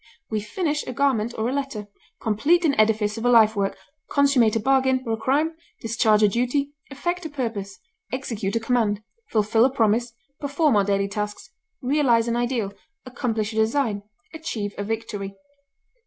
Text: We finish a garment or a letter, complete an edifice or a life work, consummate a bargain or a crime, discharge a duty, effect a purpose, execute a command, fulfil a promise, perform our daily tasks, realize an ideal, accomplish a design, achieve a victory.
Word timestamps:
We 0.31 0.39
finish 0.41 0.83
a 0.87 0.93
garment 0.93 1.35
or 1.37 1.47
a 1.47 1.53
letter, 1.53 1.87
complete 2.19 2.65
an 2.65 2.73
edifice 2.79 3.19
or 3.19 3.27
a 3.27 3.29
life 3.29 3.55
work, 3.55 3.77
consummate 4.09 4.55
a 4.55 4.59
bargain 4.59 5.03
or 5.05 5.13
a 5.13 5.17
crime, 5.17 5.55
discharge 5.79 6.23
a 6.23 6.27
duty, 6.27 6.71
effect 6.89 7.23
a 7.27 7.29
purpose, 7.29 7.77
execute 8.11 8.55
a 8.55 8.59
command, 8.59 9.03
fulfil 9.29 9.63
a 9.63 9.69
promise, 9.69 10.13
perform 10.39 10.75
our 10.75 10.83
daily 10.83 11.07
tasks, 11.07 11.51
realize 11.83 12.27
an 12.27 12.35
ideal, 12.35 12.73
accomplish 13.05 13.53
a 13.53 13.57
design, 13.57 14.01
achieve 14.33 14.73
a 14.75 14.83
victory. 14.83 15.35